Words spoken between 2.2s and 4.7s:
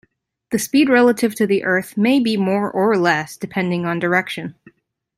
more or less, depending on direction.